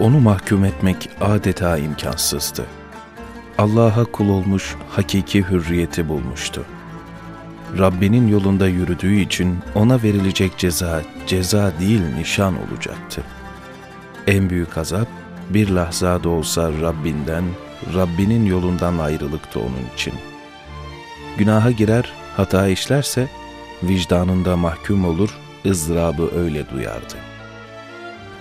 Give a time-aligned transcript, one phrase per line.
[0.00, 2.64] onu mahkum etmek adeta imkansızdı.
[3.58, 6.64] Allah'a kul olmuş, hakiki hürriyeti bulmuştu.
[7.78, 13.22] Rabbinin yolunda yürüdüğü için ona verilecek ceza, ceza değil nişan olacaktı.
[14.26, 15.08] En büyük azap,
[15.50, 17.44] bir lahzada olsa Rabbinden,
[17.94, 20.14] Rabbinin yolundan ayrılıktı onun için.
[21.38, 23.28] Günaha girer, hata işlerse,
[23.82, 27.27] vicdanında mahkum olur, ızdırabı öyle duyardı.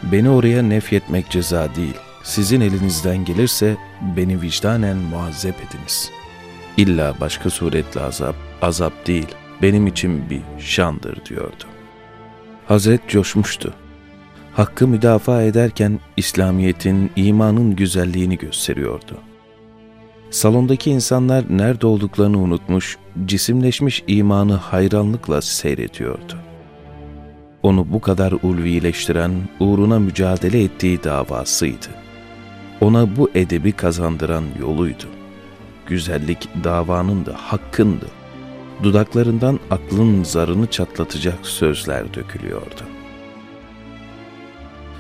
[0.04, 3.78] Beni oraya nefyetmek ceza değil, sizin elinizden gelirse
[4.18, 6.12] beni vicdanen muazzep ediniz.
[6.78, 9.28] İlla başka suretle azap, azap değil,
[9.62, 11.64] benim için bir şandır diyordu.
[12.66, 13.74] Hazret coşmuştu.
[14.54, 19.18] Hakkı müdafaa ederken İslamiyet'in, imanın güzelliğini gösteriyordu.
[20.30, 26.47] Salondaki insanlar nerede olduklarını unutmuş, cisimleşmiş imanı hayranlıkla seyrediyordu.
[27.64, 31.88] Onu bu kadar ulvileştiren, uğruna mücadele ettiği davasıydı.
[32.82, 35.05] Ona bu edebi kazandıran yoluydu.
[35.86, 38.05] Güzellik davanın da hakkındı.
[38.84, 42.82] Dudaklarından aklın zarını çatlatacak sözler dökülüyordu.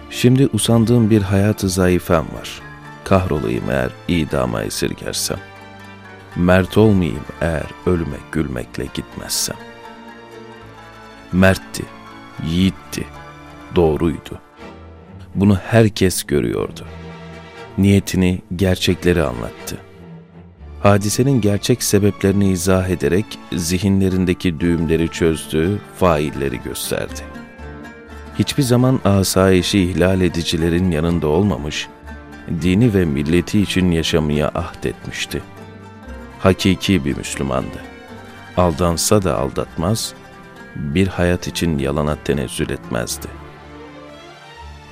[0.09, 2.61] Şimdi usandığım bir hayatı zayıfem var.
[3.03, 5.39] Kahrolayım eğer idama esirgersem.
[6.35, 9.55] Mert olmayayım eğer ölüme gülmekle gitmezsem.
[11.31, 11.83] Mertti,
[12.45, 13.05] yiğitti,
[13.75, 14.39] doğruydu.
[15.35, 16.85] Bunu herkes görüyordu.
[17.77, 19.77] Niyetini, gerçekleri anlattı.
[20.83, 27.21] Hadisenin gerçek sebeplerini izah ederek zihinlerindeki düğümleri çözdü, failleri gösterdi.
[28.39, 31.87] Hiçbir zaman asayişi ihlal edicilerin yanında olmamış,
[32.61, 35.41] dini ve milleti için yaşamaya ahdetmişti.
[36.39, 37.77] Hakiki bir Müslümandı.
[38.57, 40.13] Aldansa da aldatmaz,
[40.77, 43.27] bir hayat için yalana tenezzül etmezdi.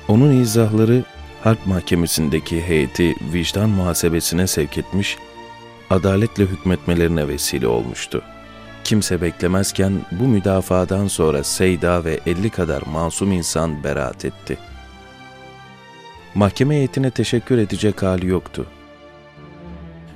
[0.08, 1.04] Onun izahları
[1.44, 5.16] harp mahkemesindeki heyeti vicdan muhasebesine sevk etmiş,
[5.90, 8.22] adaletle hükmetmelerine vesile olmuştu.
[8.84, 14.58] Kimse beklemezken bu müdafadan sonra Seyda ve elli kadar masum insan beraat etti.
[16.34, 18.66] Mahkeme heyetine teşekkür edecek hali yoktu.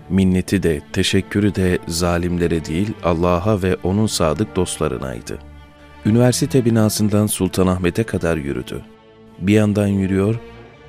[0.09, 5.50] Minneti de, teşekkürü de zalimlere değil Allah'a ve onun sadık dostlarınaydı.
[6.07, 8.83] Üniversite binasından Sultanahmet'e kadar yürüdü.
[9.39, 10.35] Bir yandan yürüyor,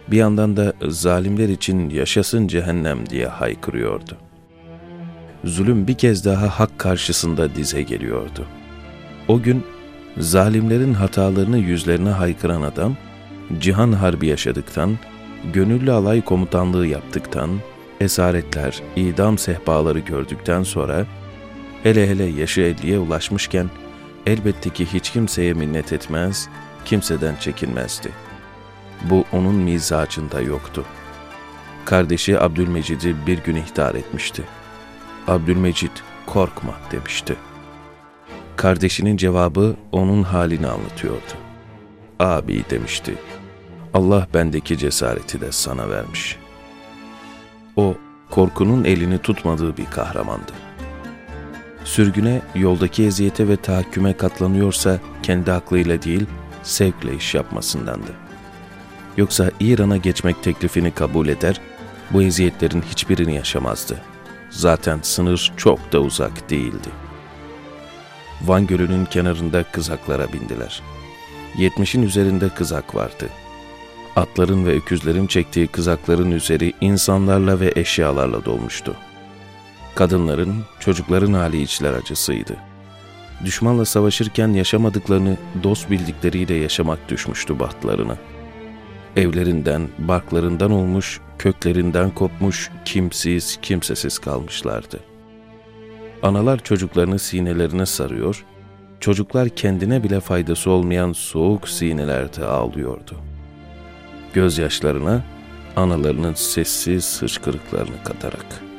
[0.07, 4.17] bir yandan da zalimler için yaşasın cehennem diye haykırıyordu.
[5.43, 8.45] Zulüm bir kez daha hak karşısında dize geliyordu.
[9.27, 9.63] O gün
[10.17, 12.97] zalimlerin hatalarını yüzlerine haykıran adam,
[13.59, 14.97] cihan harbi yaşadıktan,
[15.53, 17.49] gönüllü alay komutanlığı yaptıktan,
[18.01, 21.05] esaretler, idam sehpaları gördükten sonra,
[21.83, 23.69] hele hele yaşı elliye ulaşmışken,
[24.25, 26.49] elbette ki hiç kimseye minnet etmez,
[26.85, 28.31] kimseden çekinmezdi.''
[29.09, 30.85] Bu onun mizacında yoktu.
[31.85, 34.43] Kardeşi Abdülmecid'i bir gün ihtar etmişti.
[35.27, 35.91] Abdülmecid
[36.25, 37.35] korkma demişti.
[38.55, 41.33] Kardeşinin cevabı onun halini anlatıyordu.
[42.19, 43.15] Abi demişti.
[43.93, 46.37] Allah bendeki cesareti de sana vermiş.
[47.75, 47.95] O
[48.29, 50.51] korkunun elini tutmadığı bir kahramandı.
[51.83, 56.25] Sürgüne, yoldaki eziyete ve tahakküme katlanıyorsa kendi aklıyla değil,
[56.63, 58.31] sevkle iş yapmasındandı.''
[59.17, 61.61] Yoksa İran'a geçmek teklifini kabul eder,
[62.11, 64.01] bu eziyetlerin hiçbirini yaşamazdı.
[64.49, 66.89] Zaten sınır çok da uzak değildi.
[68.41, 70.81] Van Gölü'nün kenarında kızaklara bindiler.
[71.57, 73.29] Yetmişin üzerinde kızak vardı.
[74.15, 78.95] Atların ve öküzlerin çektiği kızakların üzeri insanlarla ve eşyalarla dolmuştu.
[79.95, 82.55] Kadınların, çocukların hali içler acısıydı.
[83.45, 88.31] Düşmanla savaşırken yaşamadıklarını dost bildikleriyle yaşamak düşmüştü bahtlarına.''
[89.15, 94.99] Evlerinden, barklarından olmuş, köklerinden kopmuş, kimsiz, kimsesiz kalmışlardı.
[96.23, 98.45] Analar çocuklarını sinelerine sarıyor,
[98.99, 103.15] çocuklar kendine bile faydası olmayan soğuk sinelerde ağlıyordu.
[104.33, 105.23] Gözyaşlarına
[105.75, 108.70] analarının sessiz hıçkırıklarını katarak.''